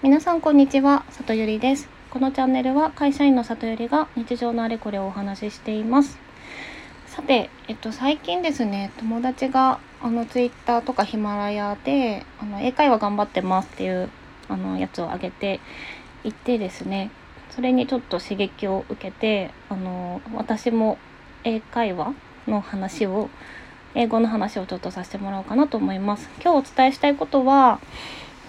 [0.00, 6.20] 皆さんこんにちは里ゆりですこのチャンネルは会社員の里ゆりが日常のあれこれをお話ししています
[7.08, 14.08] さて、えっと、最近ですね友達があのツイッターとかヒマラヤであの英会話頑張ってますっていう
[14.48, 15.58] あのやつを上げて
[16.22, 17.10] いてですね
[17.50, 20.96] それにちょっと刺激を受けてあの私も
[21.42, 22.14] 英会話
[22.46, 23.30] の話を
[23.96, 26.30] 英語の話をちょっとさせてもらおうかなと思います。
[26.40, 27.80] 今日お伝えしたいことは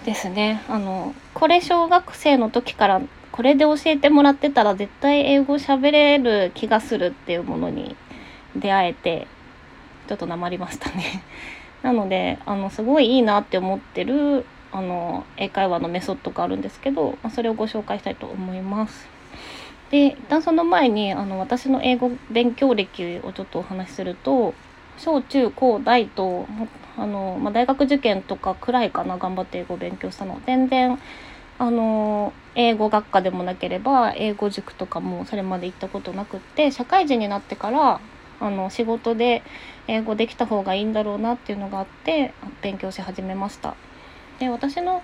[0.04, 7.96] ですねあのこれ小学生の時からこれで教えてもらってたら絶対英語喋れる気がするっていうものに
[8.56, 9.26] 出会えて
[10.08, 11.22] ちょっとなまりましたね
[11.82, 19.08] なのであのすごいいいなって思ってるあの英会話のメソッドがあるんですけど、まあ、それをご紹介したいと思います。
[19.90, 24.54] で一旦その前にあの私の英語勉強歴をちょっとお話しすると
[25.02, 26.46] 小中高大と
[26.98, 30.98] あの、まあ、大学受験とかくらいかな頑張って英語を勉強したの全然
[31.58, 38.00] あの英語学科でもなければ英語塾とかもそれまで行ったことなくって社会人になってから
[38.40, 39.42] あの仕事で
[39.88, 43.74] 英語できた方がいいんだろうなっていうのがあって勉強し始めました。
[44.38, 45.02] で私の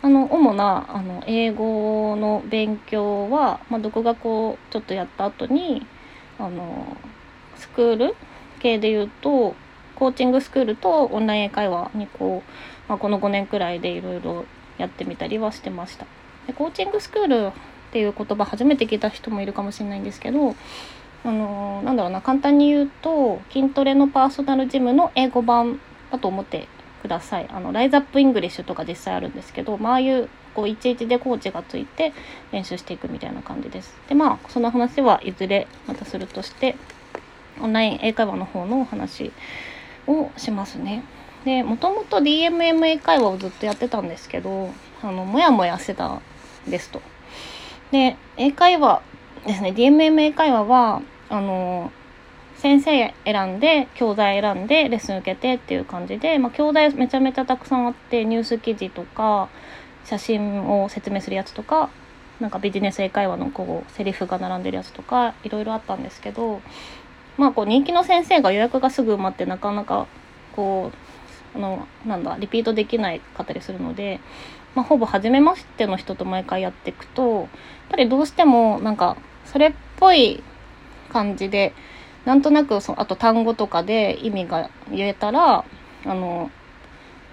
[0.00, 5.86] あの主なあの英語の勉強は、まあ、独学をちょっとやった後に
[6.38, 6.96] あの
[7.56, 8.14] スクール
[8.58, 9.54] 系で言うと
[9.94, 12.50] コーチングスクールとオンライン英会話にこう、
[12.88, 14.44] まあ、この5年くらいでいろいろ
[14.78, 16.06] やってみたりはしてました。
[16.46, 17.52] でコーチングスクールっ
[17.90, 20.54] ていう言葉初めて聞いた人もいるかもしれないんですけど
[21.24, 25.80] あのなんだろうな簡単に言うと筋トレのパーソナルジムの英語版
[26.12, 26.68] だと思って
[27.02, 27.46] ください。
[27.50, 32.12] あの RIZAP ENGLISH とか実際あるんですけど、まああいうこう11でコーチがついて
[32.50, 33.94] 練習していくみたいな感じです。
[34.08, 36.76] でまあその話はいずれまたするとして
[37.60, 39.32] オンライン英会話の方のお話
[40.06, 41.04] をしますね。
[41.44, 44.70] でもともと DMM 英会話をずっとやってたんですけど
[45.02, 46.22] あのモヤモヤしてたん
[46.68, 47.00] ですと。
[47.90, 49.02] で英会話
[49.46, 51.92] ですね DMM 英会話はあの
[52.56, 59.48] 先生選んで教材選んでレッスン受けてっていう感じで、まあ、教材めちゃめちゃたくさんあってニュース記事とか
[60.04, 61.90] 写真を説明するやつとか
[62.40, 66.60] なんかビジネス英会話のこうセリフが並んでるやつとかいろいろあったんですけど
[67.38, 70.06] まあこう人気の先生が予約がすぐ埋まってなかなか
[70.54, 70.90] こ
[71.54, 74.20] うあのなんだリピートできないかったりするので、
[74.74, 77.48] まあ、ほぼ初めましての人と毎回やっていくとやっ
[77.90, 79.16] ぱりどうしてもなんか
[79.46, 80.42] それっぽい
[81.10, 81.72] 感じで
[82.26, 85.64] なんとなくそあと単語とかで意味が言えたら
[86.04, 86.50] あの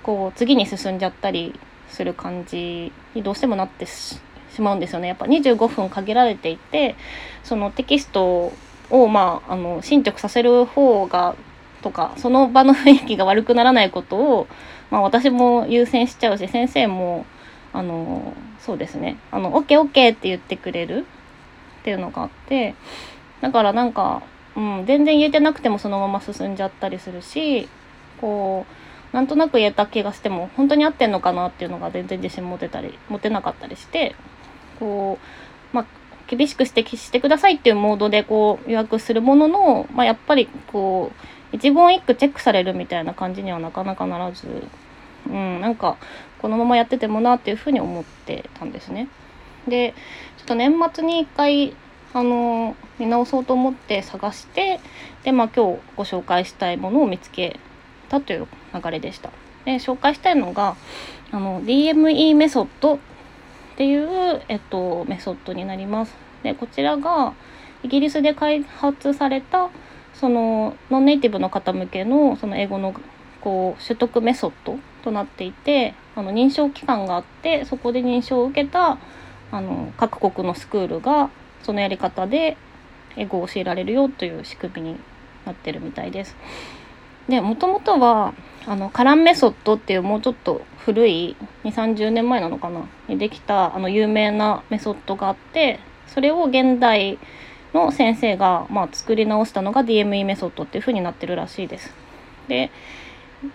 [0.04, 4.22] こう次に進んじゃったりする感じにどうしてもなってし
[4.60, 5.08] まうんですよね。
[5.08, 6.96] やっぱ25分限られていて
[7.44, 8.54] そのテキスト
[8.90, 11.36] を、まあ、あの進捗させる方が
[11.82, 14.48] とかその場の雰囲気が悪くならないことを、
[14.90, 17.26] まあ、私も優先しちゃうし先生も
[17.74, 19.18] あのそうですね。
[19.32, 21.06] あの OKOK って言ってくれる
[21.82, 22.74] っていうのがあって
[23.42, 24.24] だからなんか、
[24.56, 27.70] うん、全然言えてなくてもそのまま進んじゃったりするし
[28.20, 28.66] こ
[29.14, 34.16] うなんとなく言えた気がしても本当に合ってんのかなっていうのが全然自信持てたり持てなかったりして
[34.80, 35.20] こ
[35.72, 35.86] うまあ
[36.28, 41.12] 厳しく指摘してくださいっていうモードでこう予約するものの、まあ、やっぱりこ
[41.54, 44.48] う一言一句チェックされるみたいな感じにはなかなかならず、
[45.28, 45.98] うん、なんか
[46.40, 49.08] このままやっててもなっていうふうに思ってたんですね。
[49.68, 49.94] で
[50.38, 51.76] ちょっと年末に一回
[52.14, 54.80] あの見直そうと思って探して
[55.24, 57.60] で、まあ、今日ご紹介したいものを見つけ
[58.10, 59.32] たという流れでした。
[59.66, 60.76] で紹介したいのが
[61.32, 63.00] あの DME メソッド
[63.76, 66.16] っていう、えっと、メソッドになります。
[66.44, 67.34] でこちらが
[67.84, 69.70] イギリスで開発された
[70.14, 72.94] そのノンネイティブの方向けのその英語の
[73.42, 78.98] こう取得メソッドとなっていてあの認証機関があってそこで認証を受けた
[79.52, 81.30] あの各国のスクールが
[81.62, 82.56] そのやり方で
[83.18, 85.00] 英語を教えられるよという仕組みに
[85.46, 86.36] なってるみたいです。
[87.30, 88.34] でもともとは
[88.68, 92.88] あのカランメソッドっていうもうちょっと古い2 3 0年前なのかな？
[93.08, 97.20] にできたあの有名なメソッドがあってそれを現代
[97.74, 101.94] の先生が、まあ、作り直したのが DME メソッドっていう風になってるらしいです。
[102.48, 102.72] で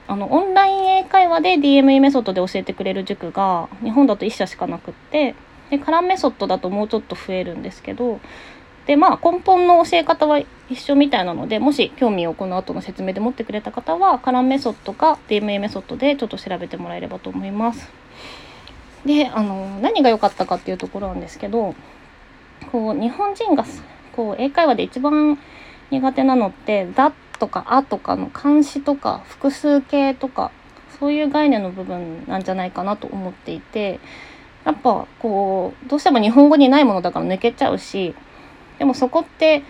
[0.07, 5.35] あのオンライン英会話で DME メソッドで教えてくれる塾が日本だと1社しかなくって
[5.71, 8.21] でカランメソッドだともうちょっと増えるんですけど
[8.91, 17.89] でまあ根本の教え方は一緒みたいなのでもし興味をこの後の説明で持ってくれた方はカランメソッドか DMA メソッドでちょっと調べてもらえればと思います。
[19.05, 21.77] であの何が良かったかっていうところなんですけど
[22.73, 23.65] こう日本人が
[24.17, 25.39] こう英会話で一番
[25.93, 30.51] 苦手なのって「だ」とか「あ」とかの漢詞とか複数形とか
[30.99, 34.01] そういう概念の部分なんじゃないかなと思っていて
[34.65, 38.17] やっぱこうどうしても日本語にないものだから抜けちゃうし
[38.81, 39.63] でもそこって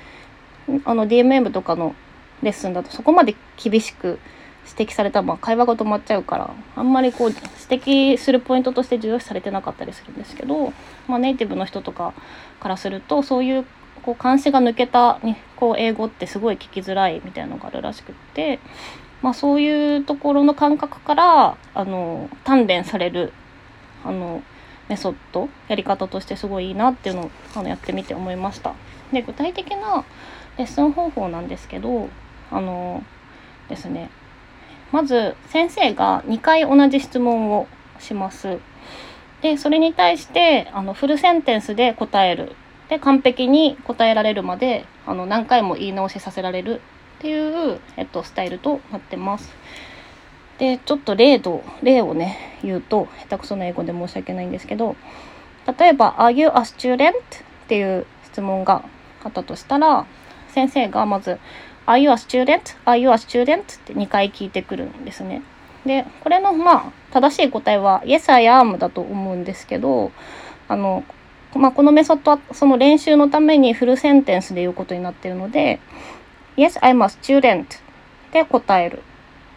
[0.85, 1.97] あの DMM とかの
[2.43, 4.21] レッスンだとそこまで厳しく
[4.79, 7.41] 指摘されたらまあ会話が止まっちゃうからあんまりこう指
[8.15, 10.73] 摘するポイントとして重要視されてなかったりするんですけど、
[11.09, 12.15] まあ、ネイティブの人とか
[12.61, 13.67] からするとそういう
[14.03, 18.61] こう監視が抜けたにこう英語ってすごい聞きづらいみたいなのがあるらしくって、
[19.23, 23.33] まあ、そういうところの感覚からあの鍛錬される
[24.05, 24.45] あの
[24.89, 28.75] メソッドやり方としてすごいいいなっていうのをあのやってみて思いました。
[29.12, 30.05] で具体的な
[30.59, 32.09] レッスン方法なんですけど
[32.51, 33.03] あの
[33.69, 34.11] ですね
[34.93, 37.67] まず先生が2回同じ質問を
[37.99, 38.59] します。
[39.43, 42.55] でそれに対してあのフルセンテンスで答える
[42.91, 46.81] で完璧に答えられるまであの何回も言い直しさせられる
[47.19, 49.55] っていう、えっと、スタイルとなってます。
[50.59, 54.95] でちょっと例と例をね言うと下手くそな英語で申し訳ないんですけど
[55.79, 57.17] 例えば「Are you a student?」っ
[57.67, 58.85] ていう質問が
[59.25, 60.06] あったとしたら
[60.49, 61.38] 先生がまず
[61.87, 62.76] 「Are you a student?
[62.84, 65.43] Are you a student?」って2回聞いてくるんですね。
[65.87, 66.82] でこれのまあ
[67.12, 70.12] 正しい答えは「Yes I am」だと思うんですけど
[70.69, 71.05] あの
[71.55, 75.81] まあ、このメソッドはその練習のためにフルセンテンスで言うことになっているので
[76.56, 77.66] Yes, I'm a student
[78.32, 79.02] で答える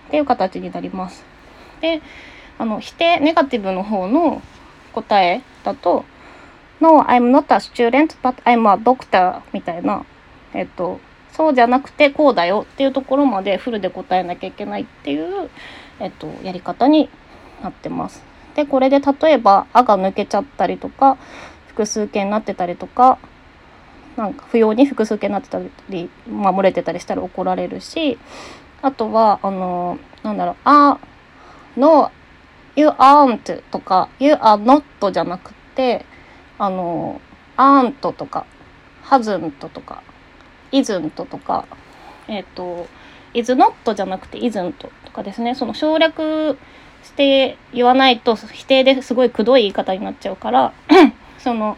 [0.08, 1.24] っていう形になります。
[1.82, 2.02] で、
[2.58, 4.42] あの否定ネガティブの方の
[4.94, 6.06] 答えだと
[6.84, 10.06] No, I'm not a student, but I'm a doctor みたいな、
[10.54, 11.00] えっと、
[11.32, 15.50] そうじゃなくてこうだよっていうところまでフルで答えなきゃいけないっていう、
[16.02, 17.10] えっと、やり方に
[17.62, 18.22] なってます。
[18.56, 21.18] で、これで例えば「あ」が抜けちゃったりとか
[21.68, 23.18] 複数形になってたりとか
[24.18, 28.20] なんか不要に複数形になってたり、まあ、漏れてたりしたら怒られるし
[28.82, 31.00] あとはあのなんだろう「あ」
[31.78, 32.12] の
[32.76, 36.06] 「you aren't」とか「you are not」じゃなくて
[36.60, 37.22] あの
[37.58, 38.46] 「aren't」とか
[39.04, 40.04] 「hasn't」とか
[40.72, 41.66] 「isn't」とか
[42.28, 42.88] えっ、ー、と
[43.34, 45.56] 「is not」じゃなくて「isn't」とかですね。
[45.56, 46.58] その省略
[47.04, 50.74] して言わないと否定ですごいくどい言い方になっちゃうから
[51.38, 51.78] その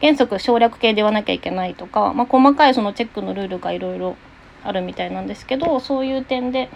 [0.00, 4.16] 原則省略形で言わなきゃいけないとか、まあ、細かいそのチェックのルールがいろいろ
[4.64, 6.68] あるみたいなんですけどそういう点で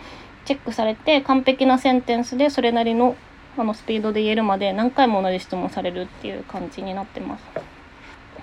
[0.45, 3.17] チェックされて完璧なセンテンスでそれなりの
[3.56, 7.45] あのスピードで言えるまで何回も同じ質問されるっていう感じになってます。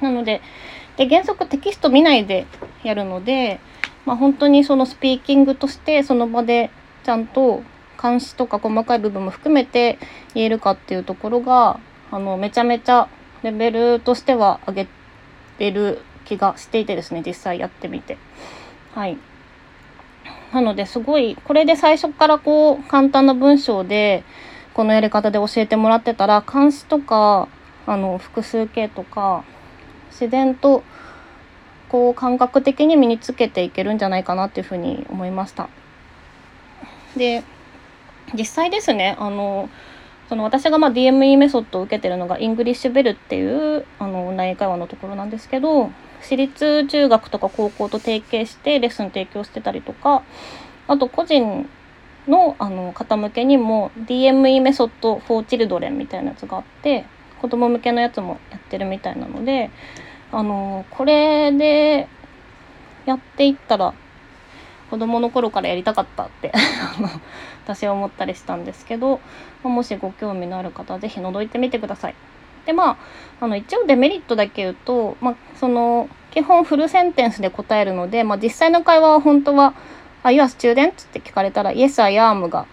[0.01, 0.41] なので
[0.97, 2.45] で原則テキスト見ないで
[2.83, 3.59] やるので、
[4.05, 6.69] まあ、本当にそのスピーキングとしてその場で
[7.03, 7.63] ちゃんと
[8.01, 9.99] 監視とか細かい部分も含めて
[10.33, 11.79] 言えるかっていうところが
[12.11, 13.09] あのめちゃめちゃ
[13.43, 14.87] レベルとしては上げ
[15.57, 18.17] てる気がしていてですね実際やってみて
[18.93, 19.17] はい
[20.53, 24.23] なのですごいこれで最初からこう簡単な文章で
[24.75, 27.47] このやり方で教えてもらってたら監視とか
[27.87, 29.45] あの複数形とか
[30.11, 30.83] 自然と
[31.87, 35.69] こう感覚的に身につけていけるんじゃないかなっていうふうに思いました。
[37.15, 37.43] で
[38.33, 39.69] 実際ですねあの
[40.27, 50.23] その私がま DME メソッドを受けてるのが English Bell っていうあのオンライン会話のところなんですけど私立中学とか高校と提携してレッスン提供してたりとか
[50.87, 51.69] あと個人
[52.27, 57.05] のあの方向けにも DME メソッド for children みたいなやつがあって
[57.41, 59.69] 子供向けのやつもやってるみたいなので
[60.31, 62.07] あのこれで
[63.05, 63.93] やっていったら
[64.89, 66.51] 子供の頃からやりたかったって
[67.65, 69.19] 私は思ったりしたんですけど
[69.63, 72.15] もしご興味のある方は是非覗いてみてください。
[72.65, 72.97] でまあ
[73.41, 79.73] あの一応デメリットだけ言うと、まあ、その基本フルセンテンスで答えるので、まあ、実際の会話は本当は
[80.25, 82.65] 「Are you a student?」って聞かれたら「Yes, I am」が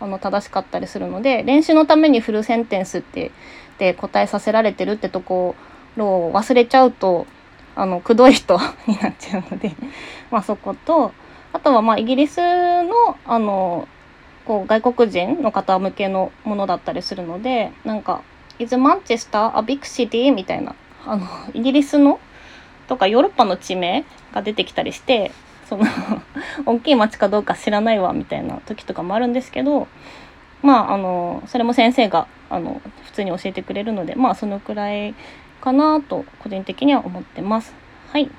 [0.00, 3.32] あの正しかったりするので練習のためにフルセンテンスって
[3.78, 5.56] で答えさせられてるってとこ
[5.96, 7.26] ろを忘れちゃうと
[7.74, 9.72] あのくどい人 になっちゃうので
[10.30, 11.12] まあそこと
[11.52, 12.40] あとはまあイギリス
[12.84, 13.88] のあの
[14.44, 18.20] こう外国人の方向けのものだったりするのでなんか
[18.60, 22.20] 「Is Manchester a big city?」みたいなあのイギリスの
[22.86, 25.32] とかヨーロッパの地名が出てきたりして
[25.68, 25.84] その
[26.66, 29.88] 大きい町かどうか知らないわみたいな時とかもあるんですけど
[30.62, 35.14] まああのそれも先生があの普通に教えてくれるのでまあそのくらい
[35.60, 37.74] かなと個人的には思ってます。
[38.12, 38.30] はい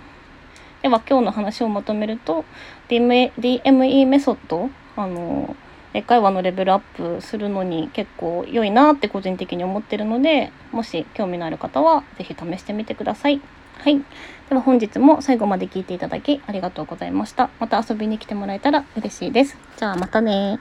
[0.81, 2.45] では今日の話をまとめると
[2.87, 5.55] DME, メソッドあの
[5.93, 13.41] 英会話のレベルアップするのに結構良いなって個人的に思ってるのでもし興味のある方は是非試してみてください。
[13.79, 14.03] はい。
[14.49, 17.49] では本日も最後まで聞いていただきありがとうございました。
[17.59, 19.57] また遊びに来てもらえたら嬉しいです。
[19.77, 20.59] じゃあまたね